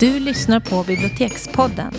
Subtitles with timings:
[0.00, 1.92] Du lyssnar på Bibliotekspodden.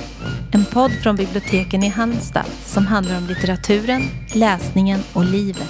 [0.54, 4.02] En podd från biblioteken i Halmstad som handlar om litteraturen,
[4.34, 5.70] läsningen och livet.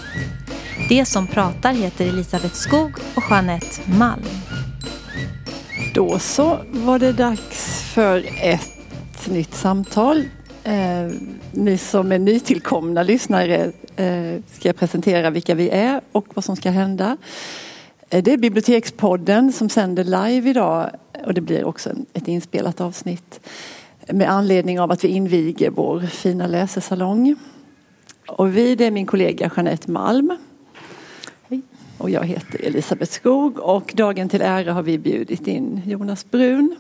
[0.89, 4.23] Det som pratar heter Elisabeth Skog och Jeanette Malm.
[5.93, 10.23] Då så var det dags för ett nytt samtal.
[10.63, 11.07] Eh,
[11.51, 16.55] ni som är nytillkomna lyssnare eh, ska jag presentera vilka vi är och vad som
[16.55, 17.17] ska hända.
[18.09, 20.89] Eh, det är Bibliotekspodden som sänder live idag
[21.25, 23.39] och det blir också ett inspelat avsnitt
[24.07, 27.35] med anledning av att vi inviger vår fina läsesalong.
[28.27, 30.37] Och vi, det är min kollega Jeanette Malm.
[31.97, 36.75] Och jag heter Elisabeth Skog och dagen till ära har vi bjudit in Jonas Brun.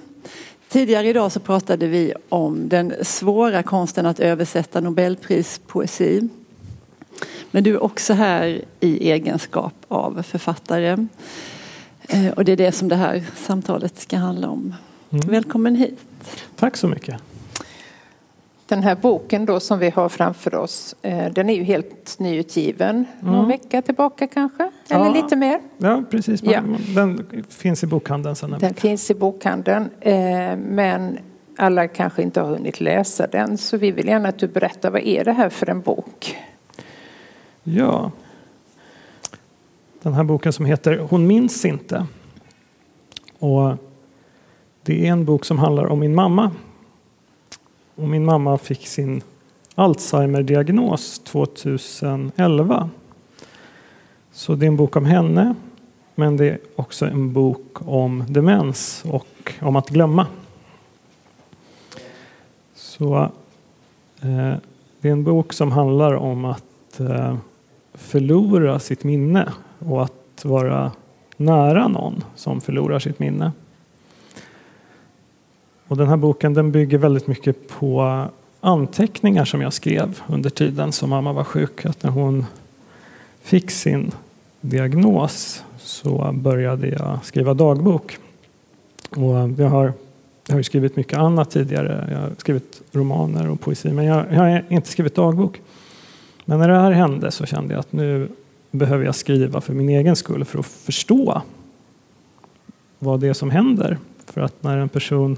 [0.69, 6.29] Tidigare idag så pratade vi om den svåra konsten att översätta Nobelprispoesi.
[7.51, 11.07] Men du är också här i egenskap av författare.
[12.09, 14.75] Eh, och det är det som det här samtalet ska handla om.
[15.09, 15.27] Mm.
[15.27, 15.99] Välkommen hit.
[16.55, 17.21] Tack så mycket.
[18.67, 23.05] Den här boken då som vi har framför oss, eh, den är ju helt nyutgiven.
[23.21, 23.33] Mm.
[23.33, 24.71] Någon vecka tillbaka kanske?
[24.89, 25.13] Eller ja.
[25.13, 25.59] lite mer?
[25.77, 26.43] Ja, precis.
[26.43, 26.61] Ja.
[26.95, 28.81] Den finns i bokhandeln sedan Den vecka.
[28.81, 29.89] finns i bokhandeln.
[30.01, 30.15] Eh,
[30.57, 31.17] men
[31.57, 33.57] alla kanske inte har hunnit läsa den.
[33.57, 36.37] Så vi vill gärna att du berättar, vad är det här för en bok?
[37.63, 38.11] Ja,
[40.01, 42.05] den här boken som heter Hon minns inte.
[43.39, 43.73] Och
[44.83, 46.51] det är en bok som handlar om min mamma.
[47.95, 49.21] Och min mamma fick sin
[49.75, 52.89] Alzheimer-diagnos 2011.
[54.31, 55.55] Så det är en bok om henne,
[56.15, 60.27] men det är också en bok om demens och om att glömma.
[62.73, 63.17] Så
[64.21, 64.53] eh,
[65.01, 67.37] det är en bok som handlar om att eh,
[67.93, 70.91] förlora sitt minne och att vara
[71.37, 73.51] nära någon som förlorar sitt minne.
[75.87, 78.25] Och den här boken den bygger väldigt mycket på
[78.61, 81.85] anteckningar som jag skrev under tiden som mamma var sjuk.
[81.85, 82.45] Att när hon
[83.41, 84.11] fick sin
[84.61, 88.17] diagnos så började jag skriva dagbok.
[89.09, 89.93] Och jag har,
[90.47, 92.07] jag har skrivit mycket annat tidigare.
[92.11, 95.61] Jag har skrivit romaner och poesi men jag, jag har inte skrivit dagbok.
[96.45, 98.29] Men när det här hände så kände jag att nu
[98.71, 101.41] behöver jag skriva för min egen skull för att förstå
[102.99, 103.97] vad det är som händer.
[104.25, 105.37] För att när en person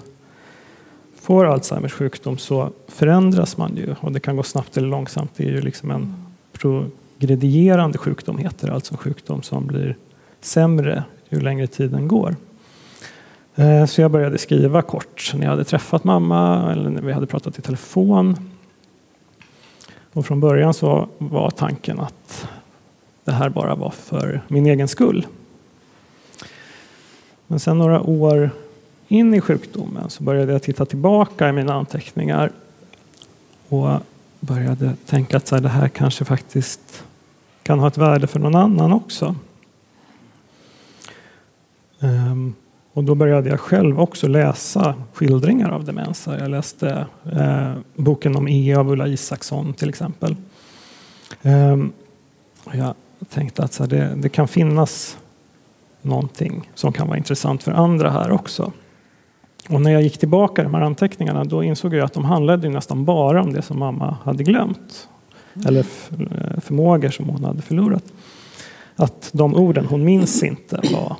[1.15, 5.31] får Alzheimers sjukdom så förändras man ju och det kan gå snabbt eller långsamt.
[5.35, 6.15] Det är ju liksom en
[6.51, 9.95] progredierande sjukdom heter det, alltså en sjukdom som blir
[10.41, 12.35] sämre ju längre tiden går.
[13.55, 17.27] Eh, så jag började skriva kort när jag hade träffat mamma eller när vi hade
[17.27, 18.51] pratat i telefon.
[20.13, 22.47] Och från början så var tanken att
[23.23, 25.27] det här bara var för min egen skull.
[27.47, 28.49] Men sen några år
[29.07, 32.51] in i sjukdomen så började jag titta tillbaka i mina anteckningar
[33.69, 33.99] och
[34.39, 37.03] började tänka att så här, det här kanske faktiskt
[37.63, 39.35] kan ha ett värde för någon annan också.
[41.99, 42.55] Um,
[42.93, 46.27] och då började jag själv också läsa skildringar av demens.
[46.39, 50.35] Jag läste eh, boken om E av Ulla Isaksson till exempel.
[51.41, 51.91] Um,
[52.71, 52.93] jag
[53.29, 55.17] tänkte att det, det kan finnas
[56.01, 58.71] någonting som kan vara intressant för andra här också.
[59.69, 62.69] Och när jag gick tillbaka i de här anteckningarna då insåg jag att de handlade
[62.69, 65.09] nästan bara om det som mamma hade glömt.
[65.53, 65.67] Mm.
[65.67, 68.03] Eller eh, förmågor som hon hade förlorat.
[68.95, 71.15] Att de orden, hon minns inte, var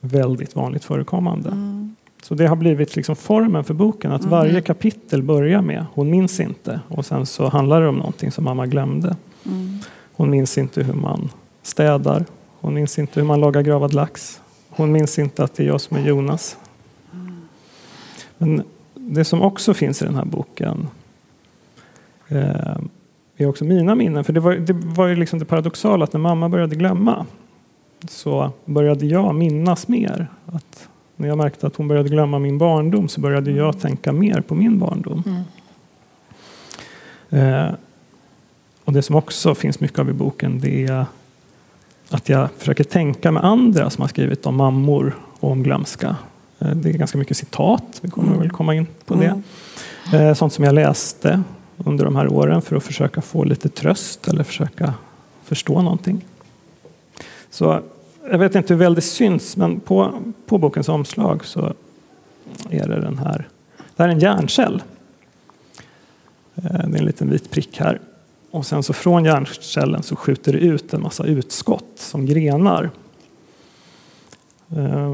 [0.00, 1.48] väldigt vanligt förekommande.
[1.48, 1.96] Mm.
[2.22, 4.62] Så det har blivit liksom formen för boken, att varje mm.
[4.62, 8.66] kapitel börjar med hon minns inte och sen så handlar det om någonting som mamma
[8.66, 9.16] glömde.
[9.46, 9.78] Mm.
[10.16, 11.30] Hon minns inte hur man
[11.62, 12.24] städar,
[12.60, 14.40] hon minns inte hur man lagar gravad lax.
[14.70, 16.56] Hon minns inte att det är jag som är Jonas.
[18.38, 18.62] Men
[18.94, 20.88] det som också finns i den här boken
[22.28, 22.76] eh,
[23.36, 24.24] är också mina minnen.
[24.24, 27.26] För det var, det var ju liksom det paradoxala att när mamma började glömma
[28.08, 30.26] så började jag minnas mer.
[30.46, 34.40] Att när jag märkte att hon började glömma min barndom så började jag tänka mer
[34.40, 35.22] på min barndom.
[35.26, 35.42] Mm.
[37.64, 37.74] Eh,
[38.86, 41.06] och det som också finns mycket av i boken det är
[42.10, 46.16] att jag försöker tänka med andra som har skrivit om mammor och om glömska.
[46.58, 49.42] Eh, det är ganska mycket citat, vi kommer väl komma in på det.
[50.12, 50.26] Mm.
[50.28, 51.42] Eh, sånt som jag läste
[51.76, 54.94] under de här åren för att försöka få lite tröst eller försöka
[55.44, 56.24] förstå någonting.
[57.50, 57.80] Så
[58.30, 60.14] jag vet inte hur väl det syns, men på,
[60.46, 61.74] på bokens omslag så
[62.70, 63.48] är det den här.
[63.96, 64.82] Det här är en hjärncell.
[66.54, 68.00] Eh, det är en liten vit prick här.
[68.56, 72.90] Och sen så från hjärncellen så skjuter det ut en massa utskott som grenar.
[74.76, 75.12] Eh,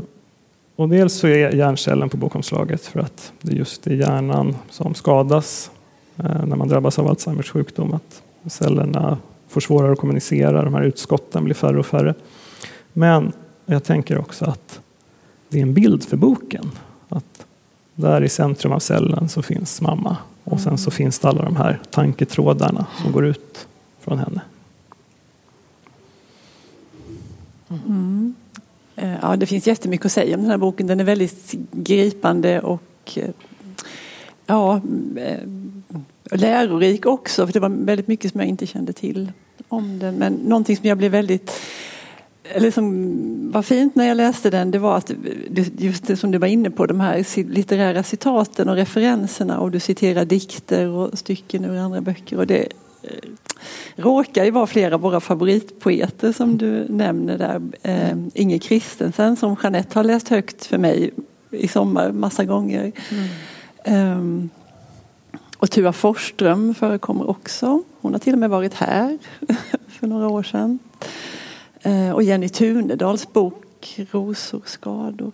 [0.77, 5.71] och dels så är hjärncellen på bokomslaget för att det just är hjärnan som skadas
[6.17, 7.94] eh, när man drabbas av Alzheimers sjukdom.
[7.94, 8.23] Att
[8.53, 9.19] cellerna
[9.49, 12.15] får svårare att kommunicera, de här utskotten blir färre och färre.
[12.93, 13.33] Men
[13.67, 14.81] jag tänker också att
[15.49, 16.71] det är en bild för boken.
[17.09, 17.47] Att
[17.94, 21.56] där i centrum av cellen så finns mamma och sen så finns det alla de
[21.56, 23.67] här tanketrådarna som går ut
[24.00, 24.41] från henne.
[27.87, 28.35] Mm.
[28.97, 30.87] Eh, ja, det finns jättemycket att säga om den här boken.
[30.87, 32.83] Den är väldigt gripande och
[33.17, 33.31] eh,
[34.47, 34.81] ja,
[35.17, 35.39] eh,
[36.31, 37.47] lärorik också.
[37.47, 39.33] För det var väldigt mycket som jag inte kände till
[39.69, 40.15] om den.
[40.15, 41.53] Men någonting som jag blev väldigt
[42.44, 45.12] eller som var fint när jag läste den det var att
[45.79, 49.81] just det som du var inne på de här litterära citaten och referenserna och du
[49.81, 52.69] citerar dikter och stycken ur andra böcker och det
[53.97, 57.62] råkar ju vara flera av våra favoritpoeter som du nämner där.
[57.83, 61.11] Eh, Inge Kristensen som Jeanette har läst högt för mig
[61.50, 62.93] i sommar massa gånger.
[63.85, 64.41] Mm.
[64.43, 64.49] Eh,
[65.59, 67.83] och Tua Forsström förekommer också.
[68.00, 69.19] Hon har till och med varit här
[69.89, 70.79] för några år sedan.
[71.82, 75.32] Eh, och Jenny Tunedals bok Rosor, skador.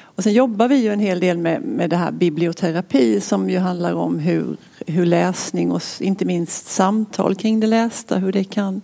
[0.00, 3.58] Och sen jobbar vi ju en hel del med, med det här biblioterapi som ju
[3.58, 8.80] handlar om hur, hur läsning och inte minst samtal kring det lästa, hur det kan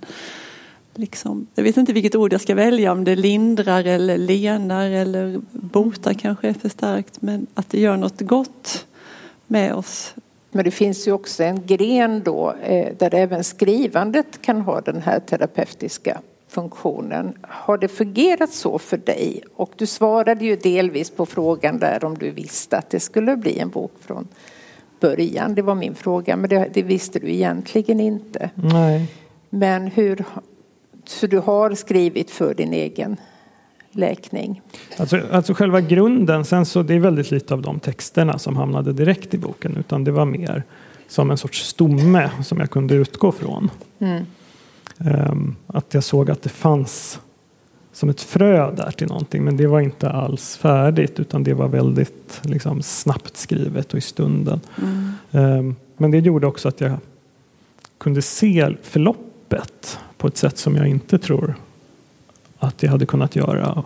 [0.96, 5.41] Liksom, jag vet inte vilket ord jag ska välja, om det lindrar eller lenar eller
[5.50, 7.23] botar kanske är för starkt.
[7.23, 8.87] Men att det gör något gott
[9.46, 10.14] med oss.
[10.50, 15.02] Men det finns ju också en gren då eh, där även skrivandet kan ha den
[15.02, 16.20] här terapeutiska
[16.55, 17.33] funktionen.
[17.43, 19.43] Har det fungerat så för dig?
[19.56, 23.59] Och du svarade ju delvis på frågan där om du visste att det skulle bli
[23.59, 24.29] en bok från
[25.01, 25.55] början.
[25.55, 28.51] Det var min fråga, men det, det visste du egentligen inte.
[28.55, 29.06] Nej.
[29.51, 30.25] Men hur...
[31.06, 33.17] Så du har skrivit för din egen
[33.91, 34.62] läkning?
[34.97, 38.93] Alltså, alltså själva grunden, sen så det är väldigt lite av de texterna som hamnade
[38.93, 40.62] direkt i boken utan det var mer
[41.09, 43.71] som en sorts stomme som jag kunde utgå från.
[43.99, 44.27] Mm.
[44.99, 47.20] Um, att jag såg att det fanns
[47.93, 51.69] som ett frö där till någonting men det var inte alls färdigt utan det var
[51.69, 54.61] väldigt liksom, snabbt skrivet och i stunden.
[54.82, 55.12] Mm.
[55.58, 56.99] Um, men det gjorde också att jag
[57.99, 61.55] kunde se förloppet på ett sätt som jag inte tror
[62.58, 63.85] att jag hade kunnat göra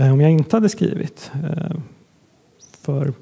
[0.00, 1.30] uh, om jag inte hade skrivit.
[1.34, 1.76] Uh,
[2.80, 3.12] för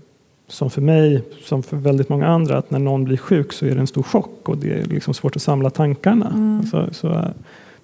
[0.49, 3.75] som för mig, som för väldigt många andra, att när någon blir sjuk så är
[3.75, 6.27] det en stor chock och det är liksom svårt att samla tankarna.
[6.27, 6.67] Mm.
[6.67, 7.31] Så, så,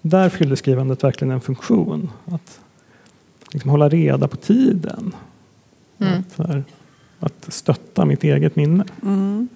[0.03, 2.11] där fyllde skrivandet verkligen en funktion.
[2.25, 2.61] Att
[3.53, 5.15] liksom hålla reda på tiden.
[5.99, 6.13] Mm.
[6.19, 6.65] Att, här,
[7.19, 8.85] att stötta mitt eget minne.
[9.03, 9.49] Mm.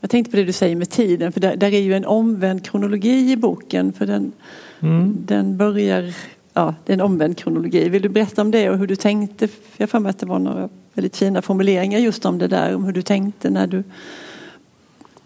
[0.00, 2.64] Jag tänkte på det du säger med tiden, för där, där är ju en omvänd
[2.64, 3.92] kronologi i boken.
[3.92, 4.32] För den,
[4.80, 5.16] mm.
[5.26, 6.14] den börjar,
[6.52, 7.88] ja, det är en omvänd kronologi.
[7.88, 9.48] Vill du berätta om det och hur du tänkte?
[9.76, 12.74] Jag har för mig att det var några väldigt fina formuleringar just om det där,
[12.74, 13.82] om hur du tänkte när du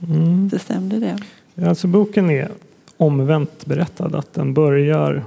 [0.08, 0.49] mm.
[0.49, 1.19] bestämde det.
[1.67, 2.49] Alltså boken är
[2.96, 5.25] omvänt berättad, att den börjar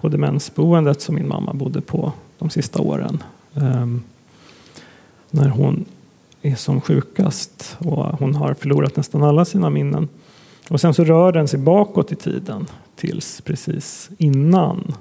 [0.00, 3.22] på demensboendet som min mamma bodde på de sista åren.
[3.54, 4.02] Um,
[5.30, 5.84] när hon
[6.42, 10.08] är som sjukast och hon har förlorat nästan alla sina minnen.
[10.70, 12.66] Och sen så rör den sig bakåt i tiden
[12.96, 14.94] tills precis innan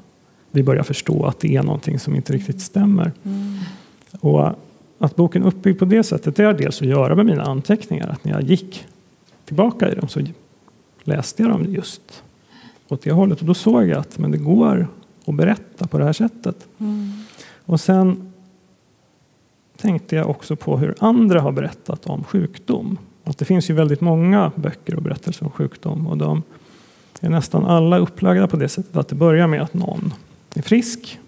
[0.51, 3.12] vi börjar förstå att det är någonting som inte riktigt stämmer.
[3.24, 3.58] Mm.
[4.22, 4.50] Och
[5.00, 8.08] att boken är uppbyggd på det sättet det har dels att göra med mina anteckningar.
[8.08, 8.86] Att när jag gick
[9.46, 10.22] tillbaka i dem så
[11.03, 12.24] läste jag dem just
[12.88, 13.39] åt det hållet.
[13.39, 14.88] Och då såg jag att men det går
[15.25, 16.68] att berätta på det här sättet.
[16.77, 17.12] Mm.
[17.65, 18.34] Och sen
[19.77, 22.98] tänkte jag också på hur andra har berättat om sjukdom.
[23.24, 26.08] Att det finns ju väldigt många böcker och berättelser om sjukdom.
[26.08, 26.44] Och de
[27.20, 30.13] är nästan alla upplagda på det sättet att det börjar med att någon
[30.53, 31.20] är frisk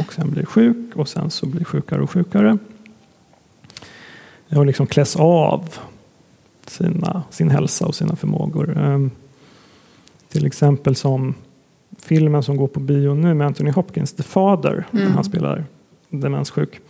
[0.00, 2.58] och sen blir sjuk och sen så blir sjukare och sjukare.
[4.50, 5.74] Och liksom kläs av
[6.66, 8.78] sina, sin hälsa och sina förmågor.
[8.78, 9.10] Um,
[10.28, 11.34] till exempel som
[11.98, 15.04] filmen som går på bio nu med Anthony Hopkins, The Father, mm.
[15.04, 15.64] när han spelar
[16.10, 16.80] demenssjuk.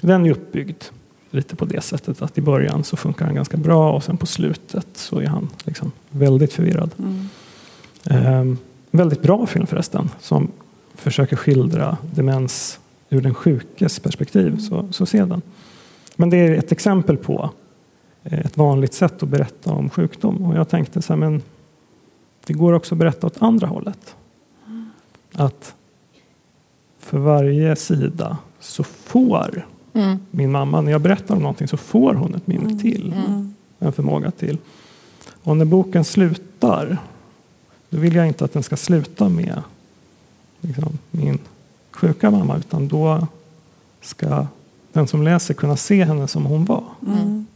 [0.00, 0.82] Den är uppbyggd
[1.30, 4.26] lite på det sättet att i början så funkar han ganska bra och sen på
[4.26, 6.90] slutet så är han liksom väldigt förvirrad.
[6.98, 8.40] Mm.
[8.40, 8.58] Um,
[8.90, 10.50] väldigt bra film förresten som
[10.94, 14.58] försöker skildra demens ur den sjukes perspektiv.
[14.58, 15.42] Så, så se den.
[16.16, 17.50] Men det är ett exempel på
[18.24, 20.42] eh, ett vanligt sätt att berätta om sjukdom.
[20.42, 21.42] Och jag tänkte så här, men
[22.46, 24.14] det går också att berätta åt andra hållet.
[25.32, 25.74] Att
[26.98, 30.18] för varje sida så får mm.
[30.30, 32.78] min mamma, när jag berättar om någonting så får hon ett minne mm.
[32.78, 33.12] till.
[33.12, 33.54] Mm.
[33.78, 34.58] En förmåga till.
[35.42, 36.98] Och när boken slutar,
[37.90, 39.62] då vill jag inte att den ska sluta med
[40.60, 41.38] liksom, min
[41.90, 43.26] sjuka mamma, utan då
[44.00, 44.46] ska
[44.96, 46.84] den som läser kunna se henne som hon var.
[47.06, 47.46] Mm.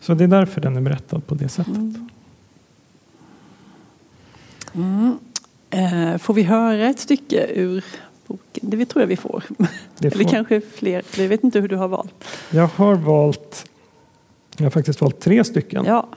[0.00, 1.76] Så det är därför den är berättad på det sättet.
[4.74, 5.18] Mm.
[5.70, 7.84] Eh, får vi höra ett stycke ur
[8.26, 8.70] boken?
[8.70, 9.44] Det tror jag vi får.
[9.98, 11.02] Det Eller får- kanske fler.
[11.16, 12.24] Jag vet inte hur du har valt.
[12.50, 13.66] Jag har valt
[14.56, 15.84] jag har faktiskt valt tre stycken.
[15.84, 16.08] Ja.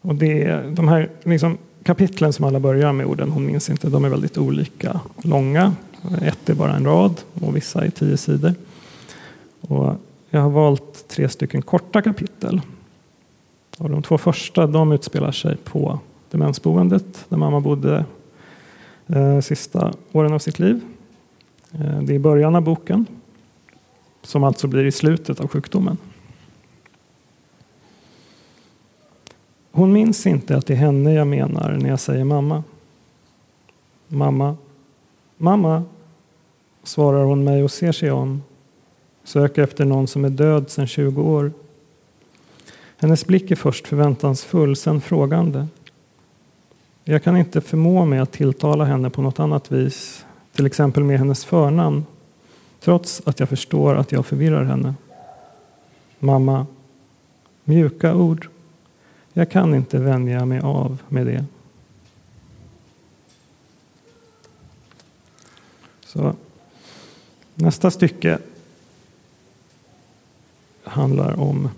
[0.00, 3.88] Och det är de här liksom, kapitlen som alla börjar med orden hon minns inte.
[3.88, 5.74] De är väldigt olika långa.
[6.22, 8.54] Ett är bara en rad och vissa är tio sidor.
[9.68, 9.94] Och
[10.30, 12.60] jag har valt tre stycken korta kapitel.
[13.78, 15.98] Och de två första de utspelar sig på
[16.30, 18.04] demensboendet där mamma bodde
[19.06, 20.80] eh, sista åren av sitt liv.
[21.72, 23.06] Eh, det är början av boken
[24.22, 25.96] som alltså blir i slutet av sjukdomen.
[29.72, 32.62] Hon minns inte att det är henne jag menar när jag säger mamma.
[34.08, 34.56] Mamma,
[35.36, 35.82] mamma,
[36.82, 38.42] svarar hon mig och ser sig om.
[39.24, 41.52] Söker efter någon som är död sedan 20 år.
[42.96, 45.66] Hennes blick är först förväntansfull, sen frågande.
[47.04, 51.18] Jag kan inte förmå mig att tilltala henne på något annat vis, till exempel med
[51.18, 52.04] hennes förnamn,
[52.80, 54.94] trots att jag förstår att jag förvirrar henne.
[56.18, 56.66] Mamma,
[57.64, 58.48] mjuka ord.
[59.32, 61.44] Jag kan inte vänja mig av med det.
[66.06, 66.34] Så
[67.54, 68.38] nästa stycke
[70.84, 71.68] handlar om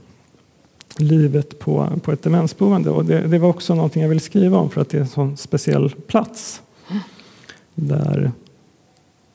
[0.99, 2.91] livet på, på ett demensboende.
[2.91, 5.09] Och det, det var också någonting jag ville skriva om för att det är en
[5.09, 6.63] sån speciell plats
[7.75, 8.33] där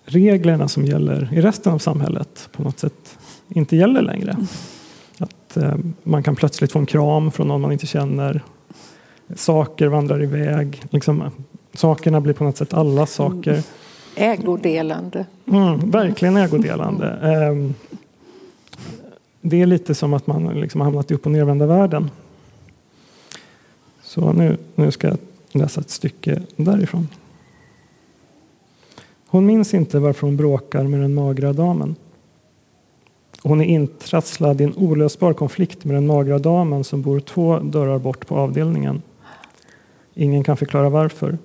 [0.06, 3.18] reglerna som gäller i resten av samhället på något sätt
[3.50, 4.38] inte gäller längre.
[5.20, 8.44] Att eh, man kan plötsligt få en kram från någon man inte känner.
[9.36, 10.84] Saker vandrar iväg.
[10.90, 11.32] Liksom,
[11.74, 13.64] sakerna blir på något sätt alla saker.
[14.16, 15.26] Ägodelande.
[15.48, 17.08] Mm, verkligen ägodelande.
[17.08, 17.74] Ehm,
[19.42, 22.10] det är lite som att man liksom har hamnat i upp och nervända världen.
[24.04, 25.18] Så nu, nu ska jag
[25.52, 27.08] läsa ett stycke därifrån.
[29.28, 31.96] Hon minns inte varför hon bråkar med den magra damen.
[33.44, 38.00] Hon är intrasslad i en olösbar konflikt med den magra damen som bor två dörrar
[38.00, 39.02] bort på avdelningen.
[40.14, 41.38] Ingen kan förklara varför.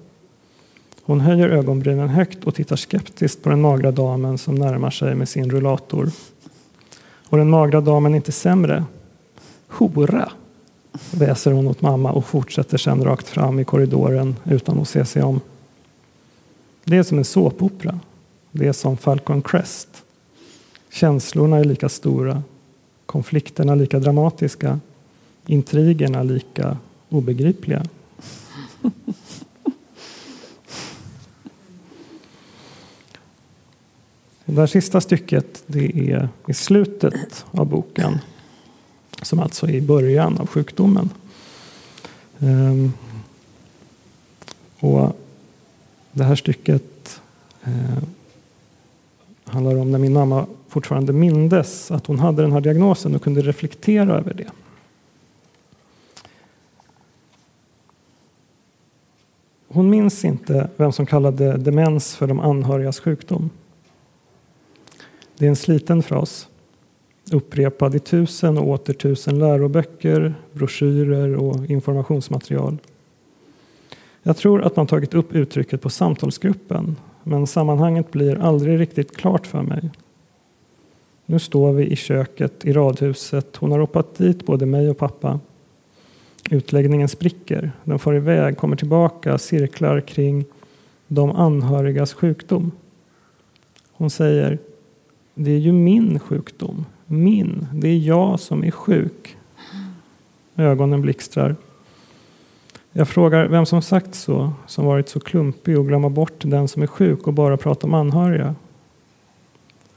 [1.02, 5.28] Hon höjer ögonbrynen högt och tittar skeptiskt på den magra damen som närmar sig med
[5.28, 6.10] sin rullator.
[7.28, 8.85] Och den magra damen är inte sämre.
[9.68, 10.33] Hora,
[11.11, 15.23] väser hon åt mamma och fortsätter sedan rakt fram i korridoren utan att se sig
[15.23, 15.40] om.
[16.85, 18.00] Det är som en såpopera.
[18.52, 19.88] Det är som Falcon Crest.
[20.90, 22.42] Känslorna är lika stora,
[23.06, 24.80] konflikterna lika dramatiska,
[25.47, 26.76] intrigerna lika
[27.09, 27.83] obegripliga.
[34.46, 38.18] Det där sista stycket det är i slutet av boken
[39.22, 41.10] som alltså är i början av sjukdomen.
[42.38, 42.92] Ehm,
[44.80, 45.16] och
[46.12, 47.20] det här stycket
[47.64, 48.02] eh,
[49.44, 53.42] handlar om när min mamma fortfarande mindes att hon hade den här diagnosen och kunde
[53.42, 54.50] reflektera över det.
[59.68, 63.50] Hon minns inte vem som kallade demens för de anhörigas sjukdom.
[65.38, 66.49] Det är en sliten fras,
[67.33, 72.78] upprepad i tusen och åter tusen läroböcker, broschyrer och informationsmaterial.
[74.23, 79.47] Jag tror att man tagit upp uttrycket på samtalsgruppen, men sammanhanget blir aldrig riktigt klart
[79.47, 79.90] för mig.
[81.26, 83.57] Nu står vi i köket i radhuset.
[83.57, 85.40] Hon har ropat dit både mig och pappa.
[86.50, 87.73] Utläggningen spricker.
[87.85, 90.45] Den far iväg, kommer tillbaka, cirklar kring
[91.09, 92.71] de anhörigas sjukdom.
[93.93, 94.59] Hon säger
[95.38, 96.85] det är ju min sjukdom.
[97.07, 97.66] Min.
[97.73, 99.37] Det är jag som är sjuk.
[100.57, 101.57] Ögonen blixtrar.
[102.93, 106.83] Jag frågar vem som sagt så, som varit så klumpig och glömma bort den som
[106.83, 108.55] är sjuk och bara prata om anhöriga.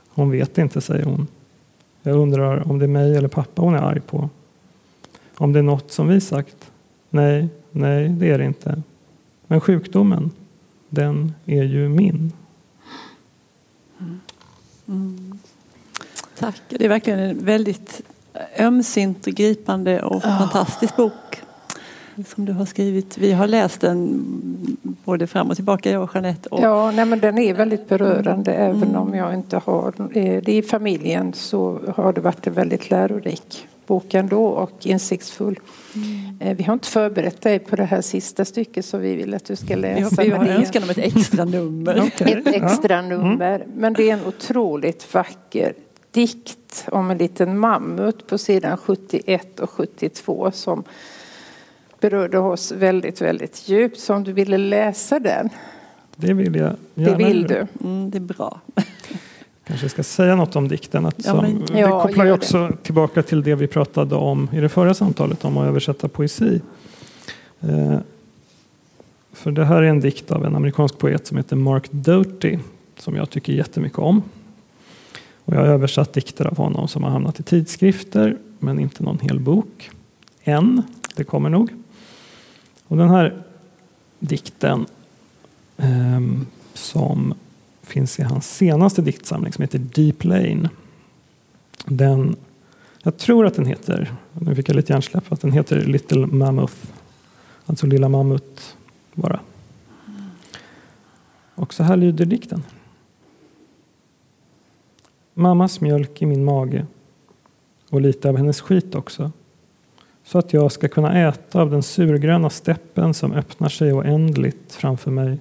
[0.10, 1.27] Hon vet inte, säger hon.
[2.01, 4.29] Jag undrar om det är mig eller pappa hon är arg på.
[5.38, 6.72] Om det är något som vi sagt.
[7.10, 8.81] Nej, nej, det är det inte.
[9.48, 10.31] Men sjukdomen,
[10.89, 12.31] den är ju min.
[16.39, 16.62] Tack.
[16.69, 18.01] Det är verkligen en väldigt
[18.60, 21.41] ömsint, gripande och fantastisk bok
[22.27, 23.17] som du har skrivit.
[23.17, 24.25] Vi har läst den
[25.05, 26.50] både fram och tillbaka, jag och Jeanette.
[26.50, 29.93] Och Ja, nej, men den är väldigt berörande även om jag inte har
[30.41, 35.60] det i familjen så har det varit en väldigt lärorik bok ändå och insiktsfull.
[36.39, 39.46] Eh, Vi har inte förberett dig på det här sista stycket så vi vill att
[39.46, 40.22] du ska läsa.
[40.22, 42.12] vi men har det är önskan om ett extra nummer.
[42.19, 43.65] Ett extra nummer.
[43.75, 45.74] Men det är en otroligt vacker
[46.12, 50.84] dikt om en liten mammut på sidan 71 och 72 som
[52.00, 54.00] berörde oss väldigt, väldigt djupt.
[54.00, 55.50] Så om du ville läsa den.
[56.15, 57.17] Det vill jag gärna.
[57.17, 57.67] Det vill du.
[57.84, 58.62] Mm, det är bra.
[59.69, 61.05] Kanske ska säga något om dikten.
[61.05, 62.75] Att ja, men, det ja, kopplar ju också det.
[62.83, 66.61] tillbaka till det vi pratade om i det förra samtalet om att översätta poesi.
[67.61, 67.97] Eh,
[69.33, 72.57] för det här är en dikt av en amerikansk poet som heter Mark Doty
[72.97, 74.23] som jag tycker jättemycket om.
[75.45, 79.19] Och jag har översatt dikter av honom som har hamnat i tidskrifter men inte någon
[79.19, 79.89] hel bok.
[80.43, 80.83] Än,
[81.15, 81.73] det kommer nog.
[82.88, 83.43] Och den här
[84.19, 84.85] dikten
[85.77, 86.19] eh,
[86.73, 87.33] som
[87.89, 90.69] finns i hans senaste diktsamling som heter Deep Lane.
[91.86, 92.36] Den,
[93.03, 96.75] jag tror att den heter, nu fick jag lite hjärnsläpp, att den heter Little Mammoth.
[97.65, 98.77] Alltså Lilla Mammut
[99.13, 99.39] bara.
[101.55, 102.63] Och så här lyder dikten.
[105.34, 106.86] Mammas mjölk i min mage
[107.89, 109.31] och lite av hennes skit också.
[110.24, 115.12] Så att jag ska kunna äta av den surgröna steppen som öppnar sig oändligt framför
[115.12, 115.39] mig.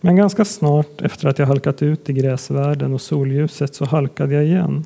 [0.00, 4.44] Men ganska snart efter att jag halkat ut i gräsvärlden och solljuset så halkade jag
[4.44, 4.84] igen.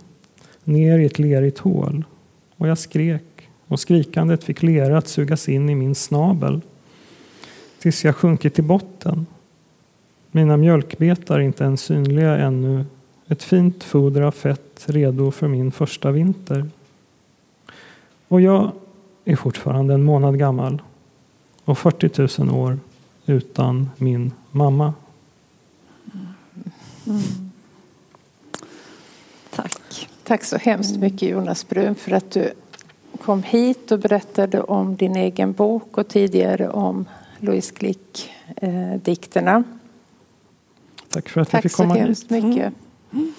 [0.65, 2.05] Ner i ett lerigt hål.
[2.57, 3.49] Och jag skrek.
[3.67, 6.61] Och skrikandet fick lera att sugas in i min snabel.
[7.79, 9.27] Tills jag sjunkit till botten.
[10.31, 12.85] Mina mjölkbetar är inte ens synliga ännu.
[13.29, 16.67] Ett fint foder av fett redo för min första vinter.
[18.29, 18.73] Och jag
[19.25, 20.83] är fortfarande en månad gammal
[21.65, 22.79] och 40 000 år
[23.27, 24.95] utan min mamma.
[27.07, 27.23] Mm.
[29.51, 30.09] Tack.
[30.25, 32.53] Tack så hemskt mycket Jonas Brun för att du
[33.25, 37.05] kom hit och berättade om din egen bok och tidigare om
[37.39, 39.65] Louise Glick-dikterna.
[41.09, 42.19] Tack för att Tack jag fick komma hit.
[42.19, 42.73] Tack så hemskt mycket.
[43.13, 43.33] Mm.